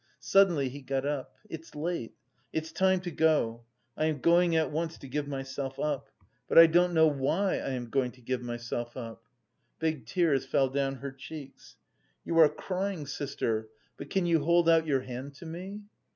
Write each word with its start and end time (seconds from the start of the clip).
Suddenly 0.19 0.69
he 0.69 0.81
got 0.81 1.05
up. 1.05 1.35
"It's 1.47 1.75
late, 1.75 2.15
it's 2.51 2.71
time 2.71 3.01
to 3.01 3.11
go! 3.11 3.65
I 3.95 4.05
am 4.05 4.17
going 4.19 4.55
at 4.55 4.71
once 4.71 4.97
to 4.97 5.07
give 5.07 5.27
myself 5.27 5.77
up. 5.79 6.09
But 6.47 6.57
I 6.57 6.65
don't 6.65 6.95
know 6.95 7.05
why 7.05 7.59
I 7.59 7.73
am 7.73 7.87
going 7.91 8.09
to 8.13 8.21
give 8.21 8.41
myself 8.41 8.97
up." 8.97 9.21
Big 9.77 10.07
tears 10.07 10.43
fell 10.43 10.69
down 10.69 10.95
her 10.95 11.11
cheeks. 11.11 11.75
"You 12.25 12.39
are 12.39 12.49
crying, 12.49 13.05
sister, 13.05 13.69
but 13.95 14.09
can 14.09 14.25
you 14.25 14.39
hold 14.39 14.67
out 14.67 14.87
your 14.87 15.01
hand 15.01 15.35
to 15.35 15.45
me?" 15.45 15.81